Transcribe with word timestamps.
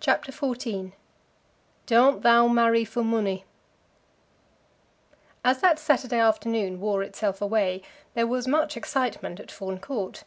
CHAPTER 0.00 0.32
XIV 0.32 0.92
"Doan't 1.84 2.22
Thou 2.22 2.48
Marry 2.48 2.82
for 2.82 3.04
Munny" 3.04 3.44
As 5.44 5.60
that 5.60 5.78
Saturday 5.78 6.18
afternoon 6.18 6.80
wore 6.80 7.02
itself 7.02 7.42
away, 7.42 7.82
there 8.14 8.26
was 8.26 8.48
much 8.48 8.74
excitement 8.74 9.38
at 9.38 9.50
Fawn 9.50 9.78
Court. 9.78 10.24